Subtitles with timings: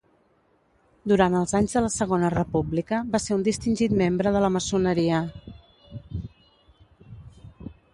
[1.11, 5.25] Durant els anys de la Segona República va ser un distingit membre de la maçoneria.